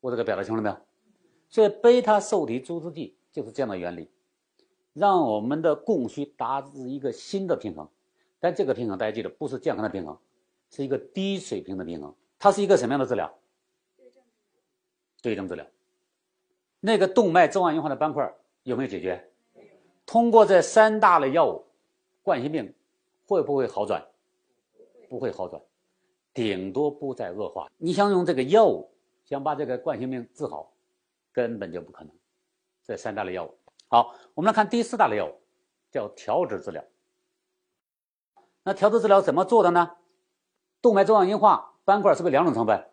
[0.00, 0.76] 我这个表达清楚了没有？
[1.48, 4.10] 所以贝塔受体阻滞剂就是这样的原理，
[4.94, 7.88] 让我们的供需达至一个新的平衡。
[8.40, 10.18] 但这个平衡大家记得不是健康的平衡，
[10.70, 12.12] 是一个低水平的平衡。
[12.36, 13.32] 它是一个什么样的治疗？
[15.22, 15.64] 对症治疗。
[16.80, 18.34] 那个动脉粥样硬化的斑块
[18.66, 19.30] 有没有解决？
[20.04, 21.64] 通过这三大类药物，
[22.24, 22.74] 冠心病
[23.24, 24.04] 会不会好转？
[25.08, 25.62] 不会好转，
[26.34, 27.70] 顶多不再恶化。
[27.76, 28.90] 你想用这个药物
[29.24, 30.72] 想把这个冠心病治好，
[31.32, 32.12] 根本就不可能。
[32.82, 35.34] 这三大类药物，好，我们来看第四大类药物，
[35.92, 36.84] 叫调脂治疗。
[38.64, 39.92] 那调脂治疗怎么做的呢？
[40.82, 42.84] 动脉粥样硬化斑块是不是两种成分？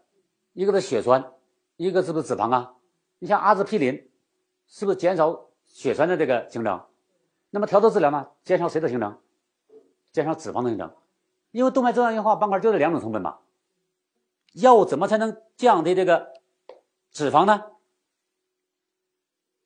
[0.53, 1.33] 一个是血栓，
[1.77, 2.75] 一个是不是脂肪啊？
[3.17, 4.12] 你像阿司匹林，
[4.67, 6.86] 是不是减少血栓的这个形成？
[7.49, 8.29] 那么调脂治疗呢？
[8.43, 9.19] 减少谁的形成？
[10.12, 10.95] 减少脂肪的形成。
[11.51, 13.39] 因为动脉粥样硬化斑块就这两种成分嘛。
[14.53, 16.31] 药物怎么才能降低这个
[17.12, 17.71] 脂肪呢？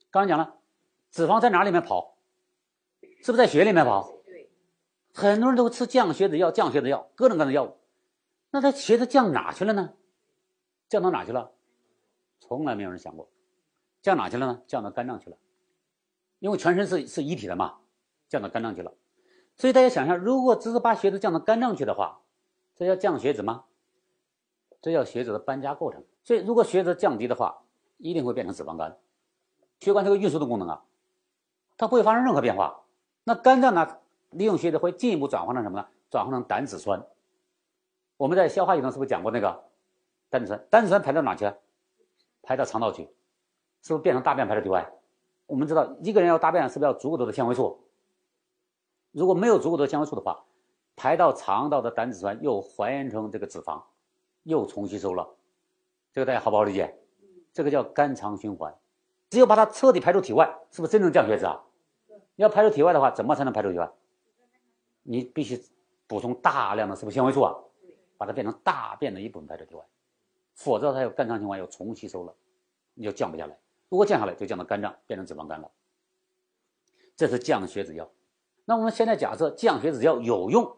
[0.09, 0.55] 刚才讲了，
[1.11, 2.15] 脂肪在哪里面跑？
[3.21, 4.13] 是不是在血里面跑？
[5.13, 7.77] 很多人都吃降血脂药、降血脂药，各种各样的药物。
[8.51, 9.93] 那他血脂降哪去了呢？
[10.87, 11.51] 降到哪去了？
[12.39, 13.29] 从来没有人想过。
[14.01, 14.61] 降哪去了呢？
[14.67, 15.37] 降到肝脏去了，
[16.39, 17.77] 因为全身是是一体的嘛，
[18.27, 18.93] 降到肝脏去了。
[19.55, 22.19] 所以大家想象，如果只是把血脂降到肝脏去的话，
[22.75, 23.63] 这叫降血脂吗？
[24.81, 26.03] 这叫血脂的搬家过程。
[26.23, 27.63] 所以如果血脂降低的话，
[27.97, 28.97] 一定会变成脂肪肝。
[29.79, 30.83] 血管这个运输的功能啊，
[31.77, 32.83] 它不会发生任何变化。
[33.23, 33.97] 那肝脏呢，
[34.29, 35.87] 利用血脂会进一步转化成什么呢？
[36.11, 37.03] 转化成胆脂酸。
[38.17, 39.65] 我们在消化系统是不是讲过那个
[40.29, 40.67] 胆脂酸？
[40.69, 41.51] 胆脂酸排到哪去？
[42.43, 43.09] 排到肠道去。
[43.81, 44.91] 是不是变成大便排到体外？
[45.47, 47.79] 我们知道一个人要大便是不是要足够多的纤维素？
[49.11, 50.45] 如果没有足够多的纤维素的话，
[50.95, 53.81] 排到肠道的胆脂酸又还原成这个脂肪，
[54.43, 55.27] 又重吸收了。
[56.11, 56.99] 这个大家好不好理解？
[57.53, 58.75] 这个叫肝肠循环。
[59.29, 61.61] 只有把它彻底排出体外，是不是真正降血脂啊？
[62.35, 63.89] 要排出体外的话，怎么才能排出体外？
[65.03, 65.61] 你必须
[66.07, 67.55] 补充大量的是不是纤维素啊？
[68.17, 69.83] 把它变成大便的一部分排出体外，
[70.53, 72.33] 否则它有肝肠循环又重吸收了，
[72.93, 73.57] 你就降不下来。
[73.89, 75.71] 如果降下来，就降到肝脏，变成脂肪肝了。
[77.15, 78.11] 这是降血脂药。
[78.65, 80.77] 那我们现在假设降血脂药有用，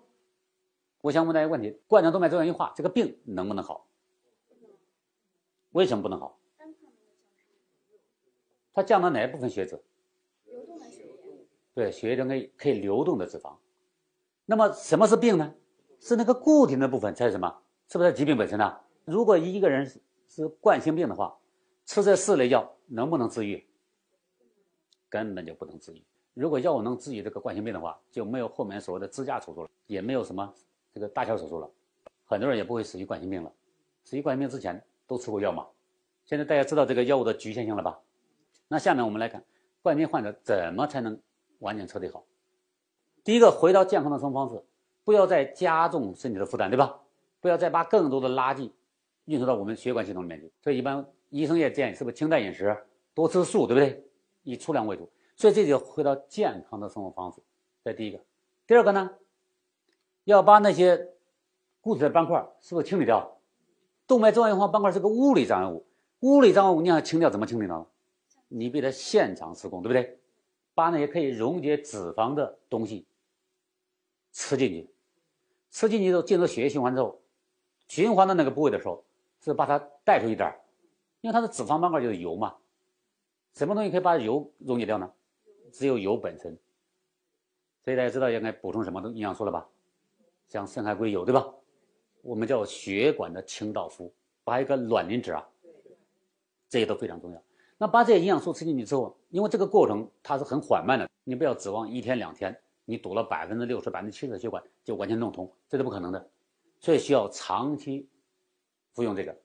[1.02, 3.88] 我想问大家一个问题：冠状动脉粥样硬化这个病能不能好？
[5.72, 6.40] 为什么不能好？
[8.74, 9.84] 它降到哪一部分血脂？
[10.46, 11.48] 流动的血液。
[11.74, 13.58] 对，血液中可以可以流动的脂肪。
[14.46, 15.56] 那么什么是病呢？
[16.00, 17.62] 是那个固体的部分才是什么？
[17.88, 18.80] 是不是疾病本身呢？
[19.04, 21.38] 如果一个人是是冠心病的话，
[21.86, 22.76] 吃这四类药。
[22.90, 23.66] 能不能治愈？
[25.08, 26.04] 根本就不能治愈。
[26.34, 30.54] 如果药物能治愈这个冠心病的话，就没有后面所谓的支架手术了，也没有什么
[30.94, 31.70] 这个搭桥手术了，
[32.26, 33.52] 很多人也不会死于冠心病了。
[34.04, 35.68] 死于冠心病之前都吃过药吗？
[36.26, 38.00] 现在大家知道这个药物的局限性了吧？
[38.68, 39.44] 那下面我们来看
[39.82, 41.20] 冠心病患者怎么才能
[41.60, 42.24] 完全彻底好。
[43.24, 44.64] 第一个，回到健康的生活方式，
[45.04, 47.02] 不要再加重身体的负担，对吧？
[47.42, 48.72] 不要再把更多的垃圾
[49.26, 50.52] 运输到我们血管系统里面去。
[50.62, 52.76] 所以一般医生也建议是不是清淡饮食，
[53.14, 54.04] 多吃素，对不对？
[54.44, 55.10] 以粗粮为主。
[55.36, 57.42] 所以这就回到健康的生活方式。
[57.84, 58.20] 这第一个，
[58.68, 59.10] 第二个呢，
[60.26, 61.10] 要把那些
[61.82, 63.40] 固体的斑块是不是清理掉？
[64.06, 65.86] 动脉粥样硬化斑块是个物理障碍物，
[66.22, 67.86] 物理障碍物你想清掉怎么清理呢？
[68.48, 70.20] 你给它现场施工，对不对？
[70.74, 73.06] 把那些可以溶解脂肪的东西
[74.32, 74.90] 吃进去，
[75.70, 77.22] 吃进去之后进入血液循环之后，
[77.88, 79.04] 循环到那个部位的时候，
[79.42, 80.60] 是把它带出一点儿，
[81.22, 82.56] 因为它的脂肪斑块就是油嘛。
[83.54, 85.12] 什么东西可以把油溶解掉呢？
[85.72, 86.58] 只有油本身。
[87.84, 89.68] 所以大家知道应该补充什么营养素了吧？
[90.48, 91.46] 像深海硅油，对吧？
[92.22, 94.14] 我们叫血管的清道夫，
[94.46, 95.48] 还有一个卵磷脂啊，
[96.68, 97.42] 这些都非常重要。
[97.78, 106.30] 那把这些营养素吃进去之后，因为这个过程它是很缓慢的，你不要指望一天两天你堵了百分之六十、百分之七十的血管就完全弄通，这是不可能的。
[106.80, 108.10] 所以需要长期
[108.92, 109.36] 服用这个。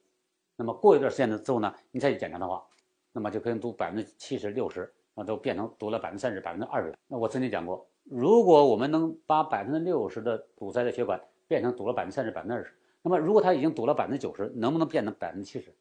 [0.57, 2.65] 那么过一段时间的之后呢，你再去检查的话，
[3.13, 6.95] 那么就可能堵百分之七十、六十，那都变成堵了百分之三十、百分之二十。
[7.09, 15.75] 那我曾经讲过，如果我们能把百分之六十的堵塞的血管变成堵了百分之三十、百分之二十，那么如果它已经堵了百分之九十，能不能变成百分之七十？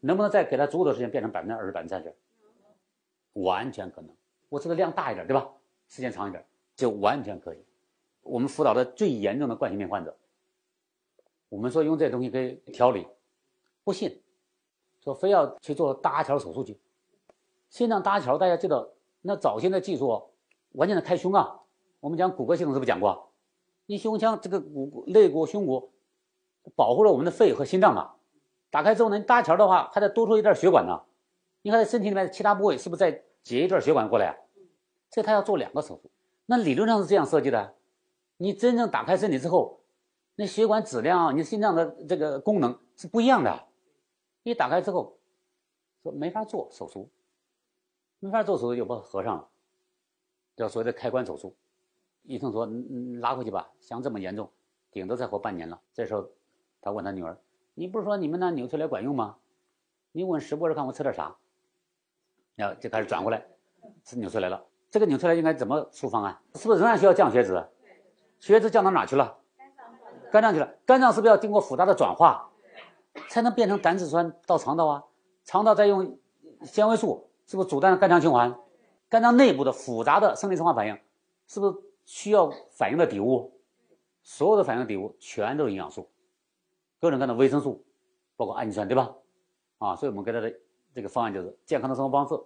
[0.00, 2.14] 能不能再给他足够的时间变成百分之二十、百分之三十？
[3.34, 4.14] 完全可能。
[4.48, 5.48] 我这个量大一点，对吧？
[5.88, 7.58] 时间长一点，就完全可以。
[8.22, 10.16] 我们辅导的最严重的冠心病患者，
[11.48, 13.06] 我们说用这东西可以调理，
[13.84, 14.22] 不信，
[15.02, 16.80] 说非要去做搭桥手术去。
[17.68, 18.88] 心脏搭桥，大家知道，
[19.22, 20.30] 那早先的技术
[20.72, 21.60] 完全的开胸啊。
[22.00, 23.30] 我们讲骨骼系统是不是讲过？
[23.86, 25.92] 你胸腔这个骨肋骨、胸骨
[26.76, 28.16] 保护了我们的肺和心脏啊。
[28.70, 31.02] 打开之后呢，搭桥的话，还得多出一段血管呢。
[31.62, 34.36] 你看，身体里面的其他部位是不是再截一段血管过来啊？
[35.10, 36.10] 这他要做两个手术。
[36.46, 37.74] 那理论上是这样设计的。
[38.36, 39.80] 你真正打开身体之后，
[40.36, 43.66] 那血管质量、你心脏的这个功能是不一样的。
[44.42, 45.18] 一打开之后，
[46.02, 47.08] 说没法做手术，
[48.18, 49.48] 没法做手术就把合上了，
[50.56, 51.54] 叫所谓的开关手术。
[52.24, 54.48] 医生说：“嗯拉回去吧，像这么严重，
[54.90, 56.28] 顶多再活半年了。”这时候，
[56.80, 57.36] 他问他女儿。
[57.74, 59.38] 你不是说你们那扭出来管用吗？
[60.12, 61.36] 你问石博士看我吃点啥？
[62.54, 63.44] 然后就开始转过来，
[64.04, 64.64] 是扭出来了。
[64.90, 66.38] 这个扭出来应该怎么出方案？
[66.54, 67.64] 是不是仍然需要降血脂？
[68.38, 69.38] 血脂降到哪去了？
[70.30, 70.74] 肝脏去了。
[70.86, 72.51] 肝脏是不是要经过复杂的转化，
[73.32, 75.02] 才能变成胆脂酸到肠道啊？
[75.42, 76.18] 肠道再用
[76.64, 78.54] 纤维素，是不是阻断肝肠循环？
[79.08, 80.98] 肝脏内部的复杂的生理生化反应，
[81.46, 83.58] 是不是需要反应的底物？
[84.22, 86.10] 所有的反应底物全都是营养素。
[87.00, 87.82] 各种各样的维生素，
[88.36, 89.10] 包括氨基酸，对吧？
[89.78, 90.54] 啊，所以我们给他的
[90.92, 92.38] 这个方案就是健康的生活方式。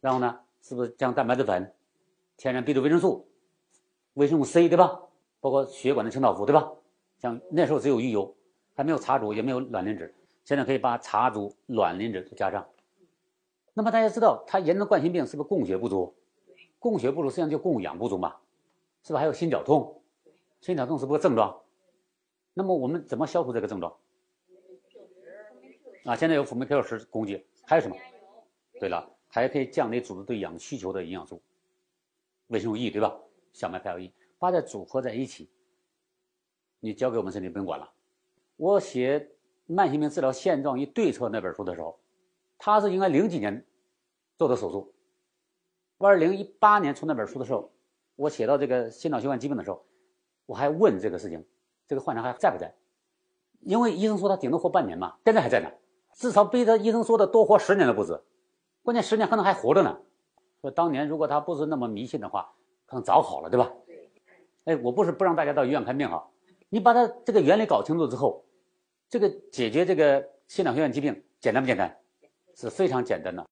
[0.00, 1.70] 然后呢，是不是将蛋白质粉、
[2.38, 3.28] 天然 B 族维生素、
[4.14, 5.02] 维生素 C，对吧？
[5.38, 6.72] 包括血管的清道夫，对吧？
[7.18, 8.34] 像那时候只有鱼油，
[8.74, 12.66] 还没有茶煮，也没有卵磷脂，现在可以把茶煮、卵磷脂都加上。
[13.72, 16.14] 那么大家知道，他严重的冠心病是不是供血不足？
[16.78, 18.36] 供血不足实际上就供氧不足嘛？
[19.02, 20.02] 是不是还有心绞痛？
[20.60, 21.60] 心绞痛是不是症状？
[22.52, 23.96] 那么我们怎么消除这个症状？
[26.04, 27.96] 啊，现在有辅酶 Q 十攻击，还有什么？
[28.80, 31.40] 对了，还可以降低组织对氧需求的营养素，
[32.48, 33.16] 维生素 E，对吧？
[33.52, 35.48] 小麦派 E，把它组合在一起，
[36.80, 37.92] 你交给我们身体不用管了。
[38.56, 39.18] 我写
[39.72, 41.98] 《慢性病治疗现状与对策》那本书的时候，
[42.58, 43.64] 他是应该零几年
[44.36, 44.92] 做的手术。
[45.98, 47.70] 二零一八年出那本书的时候，
[48.16, 49.84] 我写到这个心脑血管疾病的时候，
[50.46, 51.44] 我还问这个事情。
[51.86, 52.72] 这个患者还在不在？
[53.60, 55.68] 因为医生说他顶多活半年嘛，现在还在呢，
[56.14, 58.20] 至少比他医生说的多活十年都不止。
[58.82, 59.98] 关键十年可能还活着呢。
[60.60, 62.52] 说当年如果他不是那么迷信的话，
[62.86, 63.72] 可能早好了，对吧？
[64.64, 66.28] 哎，我不是不让大家到医院看病哈，
[66.68, 68.44] 你把他这个原理搞清楚之后，
[69.10, 71.98] 这个解决这个心脑血管疾病简单不简单？
[72.54, 73.44] 是非常简单的。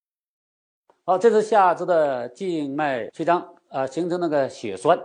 [1.05, 4.97] 好，这是下肢的静脉曲张啊，形成那个血栓，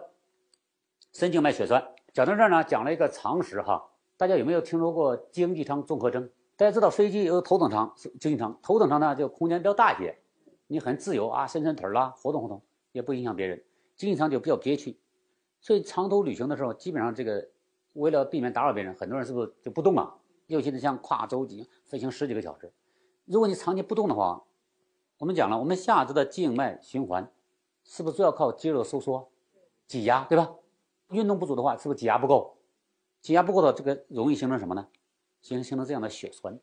[1.12, 1.84] 深静脉血栓。
[2.13, 3.84] 讲到这儿呢，讲了一个常识哈，
[4.16, 6.30] 大家有没有听说过经济舱综合征？
[6.56, 10.16] 大家知道飞机有头等舱、经济舱，头等舱呢就空间比较大一些，
[10.68, 12.62] 你很自由啊，伸伸腿啦，活动活动
[12.92, 13.60] 也不影响别人。
[13.96, 15.00] 经济舱就比较憋屈，
[15.62, 17.48] 所以长途旅行的时候，基本上这个
[17.94, 20.13] 为了避免打扰别人，很多人是不是就不动啊？
[20.47, 22.73] 尤其是像跨洲际飞行十几个小时，
[23.25, 24.43] 如果你长期不动的话，
[25.19, 27.32] 我们讲了，我们下肢的静脉循环
[27.84, 29.32] 是不是主要靠肌肉收缩、
[29.88, 30.56] 挤压，对吧？
[31.10, 32.58] 运动不足的话，是不是挤压不够？
[33.21, 34.88] 挤压不够的，这个容易形成什么呢？
[35.41, 36.60] 形形成这样的血栓。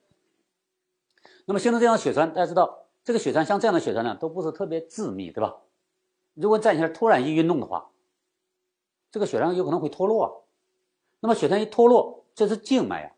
[1.47, 5.63] 那么形成这样的血栓，大家知道，这个血栓像这样的血栓呢，都不是特别致密，对吧？
[6.35, 7.91] 如果站起来突然一运动的话，
[9.11, 10.47] 这个血栓有可能会脱落。
[11.21, 13.13] 那么血栓一脱落，这是静脉呀。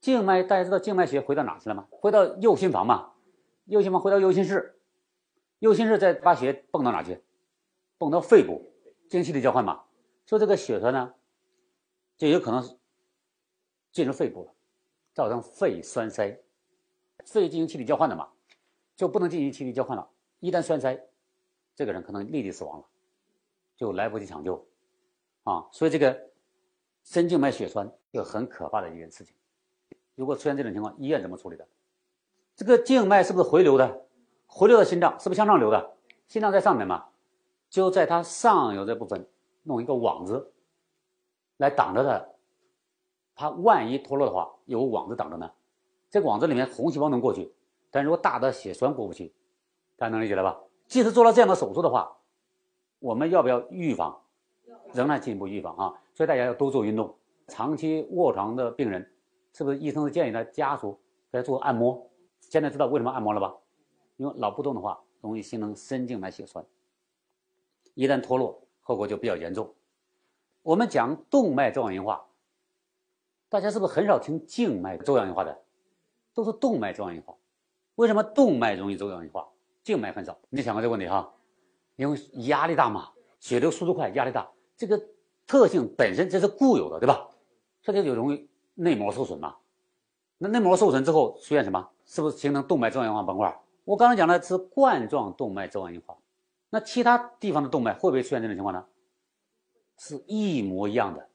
[0.00, 1.88] 静脉大家知道静脉血回到哪去了吗？
[1.90, 3.12] 回到右心房嘛，
[3.64, 4.78] 右心房回到右心室，
[5.58, 7.22] 右心室再把血泵到哪去？
[7.98, 8.72] 泵到肺部
[9.08, 9.84] 进行气体交换嘛。
[10.26, 11.14] 说这个血栓呢，
[12.16, 12.78] 就有可能
[13.90, 14.54] 进入肺部了，
[15.14, 16.40] 造成肺栓塞。
[17.24, 18.28] 肺进行气体交换的嘛，
[18.94, 20.08] 就不能进行气体交换了。
[20.38, 21.08] 一旦栓塞，
[21.74, 22.86] 这个人可能立即死亡了，
[23.76, 24.64] 就来不及抢救
[25.42, 25.68] 啊。
[25.72, 26.30] 所以这个
[27.02, 29.34] 深静脉血栓就很可怕的一件事情。
[30.18, 31.64] 如果出现这种情况，医院怎么处理的？
[32.56, 34.02] 这个静脉是不是回流的？
[34.48, 35.92] 回流到心脏是不是向上流的？
[36.26, 37.04] 心脏在上面嘛，
[37.70, 39.28] 就在它上游这部分
[39.62, 40.52] 弄一个网子
[41.56, 42.26] 来挡着它。
[43.36, 45.52] 它万一脱落的话，有网子挡着呢。
[46.10, 47.54] 这个网子里面红细胞能过去，
[47.92, 49.32] 但如果大的血栓过不去，
[49.96, 50.58] 大家能理解了吧？
[50.88, 52.16] 即使做了这样的手术的话，
[52.98, 54.20] 我们要不要预防？
[54.92, 55.94] 仍然进一步预防啊！
[56.12, 57.14] 所以大家要多做运动。
[57.46, 59.08] 长期卧床的病人。
[59.58, 60.96] 是不是医生是建议他家属
[61.32, 62.08] 给他做按摩？
[62.38, 63.56] 现在知道为什么按摩了吧？
[64.16, 66.64] 因为脑不动的话，容易形成深静脉血栓，
[67.94, 69.74] 一旦脱落，后果就比较严重。
[70.62, 72.24] 我们讲动脉粥样硬化，
[73.48, 75.60] 大家是不是很少听静脉粥样硬化的？
[76.32, 77.34] 都是动脉粥样硬化。
[77.96, 79.48] 为什么动脉容易粥样硬化，
[79.82, 80.38] 静脉很少？
[80.50, 81.34] 你想过这个问题哈？
[81.96, 82.16] 因为
[82.46, 85.04] 压力大嘛，血流速度快，压力大，这个
[85.48, 87.28] 特性本身这是固有的，对吧？
[87.82, 88.48] 这就容易。
[88.78, 89.56] 内膜受损嘛？
[90.38, 91.90] 那内膜受损之后出现什么？
[92.06, 93.60] 是不是形成动脉粥样硬化斑块？
[93.84, 96.16] 我刚才讲的是冠状动脉粥样硬化，
[96.70, 98.86] 那其他地方的动脉会不会出现这种情况呢？
[99.96, 101.28] 是一模一样的。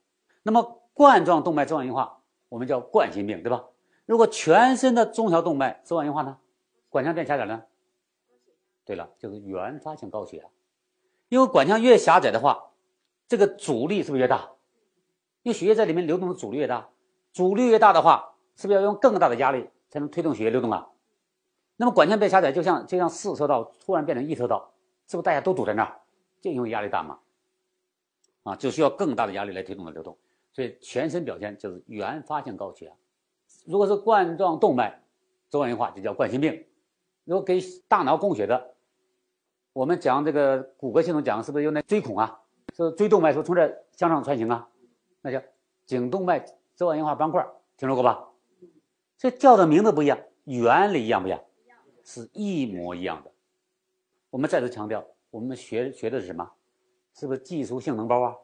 [0.44, 3.66] 那么冠状动脉粥样硬化我们叫冠心病，对吧？
[4.06, 6.38] 如果全身的中小动脉粥样硬化呢？
[6.90, 7.64] 管腔变狭窄呢？
[8.86, 10.46] 对了，就是原发性高血压。
[11.28, 12.72] 因为管腔越狭窄的话，
[13.28, 14.52] 这个阻力是不是越大？
[15.42, 16.90] 因为血液在里面流动的阻力越大。
[17.34, 20.88] 阻力越大的话，是不是要用更大的压力才能推动血液流动啊？
[21.76, 24.72] 那么管腔被狭窄，就像就像四车道突然变成一车道，
[25.08, 26.00] 是不是大家都堵在那儿？
[26.40, 27.20] 就因为压力大嘛，
[28.44, 30.16] 啊，就需要更大的压力来推动的流动。
[30.52, 32.94] 所以全身表现就是原发性高血压。
[33.66, 35.02] 如果是冠状动脉
[35.50, 36.64] 粥样硬化，就叫冠心病。
[37.24, 38.76] 如果给大脑供血的，
[39.74, 42.40] 我们讲这个骨骼系统讲是不是有那椎孔啊？
[42.76, 44.70] 是椎动脉是从这向上穿行啊？
[45.22, 45.42] 那叫
[45.88, 46.46] 颈动脉。
[46.76, 47.46] 粥样硬化斑块
[47.78, 48.30] 听说过吧？
[49.18, 51.42] 这叫的名字不一样，原理一样不一样？
[52.04, 53.32] 是一模一样的。
[54.30, 56.52] 我们再次强调，我们学学的是什么？
[57.14, 58.36] 是不是技术性能包啊？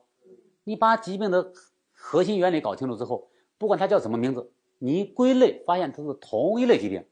[0.64, 1.52] 你把疾病的
[1.92, 7.04] 核心原理搞清楚之后，不管它叫什么名字，你归类发现它是同一类疾病，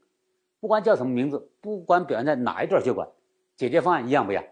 [0.59, 3.09] 不管叫什么名字，不管表现在哪一段血管，
[3.55, 4.45] 解决方案一样不一样？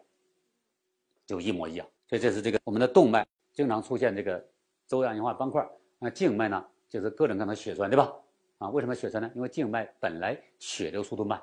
[1.25, 1.88] 就一模一样。
[2.10, 4.45] 所以这是这个我们的动脉经常出现这个
[4.88, 5.65] 粥样硬化斑块。
[6.05, 8.13] 那静脉呢，就是各种各样的血栓，对吧？
[8.59, 9.31] 啊，为什么血栓呢？
[9.33, 11.41] 因为静脉本来血流速度慢，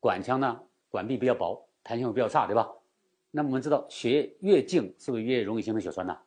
[0.00, 2.68] 管腔呢管壁比较薄，弹性比较差，对吧？
[3.30, 6.18] 那么我们知道，血液越静，是不是越容易形成血栓呢？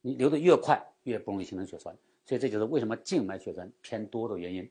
[0.00, 1.94] 你流的越快，越不容易形成血栓。
[2.24, 4.66] 所以这就是为什么静脉血栓偏多的原因。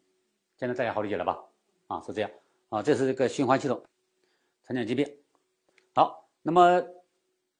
[0.55, 1.39] 现在大家好理解了吧？
[1.85, 2.31] 啊，是这样。
[2.69, 3.79] 啊，这是这个循环系统
[4.63, 5.07] 常见疾病。
[5.93, 6.83] 好，那么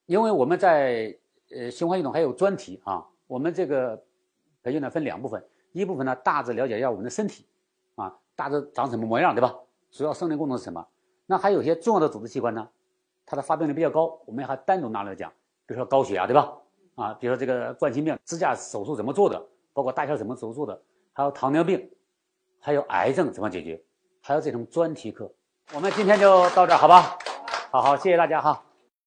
[0.08, 1.16] 因为我们在
[1.52, 4.04] 呃循环系统还有专题啊，我们这个。
[4.68, 7.46] 培训呢分两部分，一部分呢大致了解一下我们的身体，
[7.96, 9.56] 啊，大致长什么模样，对吧？
[9.92, 10.86] 主要生理功能是什么？
[11.26, 12.68] 那还有些重要的组织器官呢，
[13.26, 15.32] 它的发病率比较高，我们还单独拿来讲，
[15.66, 16.54] 比如说高血压，对吧？
[16.96, 20.78] 啊，比如说这个冠心病支架手术怎么做的，包括搭桥怎么手术的，
[21.14, 21.90] 还有糖尿病，
[22.60, 23.82] 还有癌症怎么解决，
[24.22, 25.32] 还有这种专题课。
[25.74, 27.18] 我们今天就到这儿，好吧？
[27.72, 28.67] 好好，谢谢大家哈。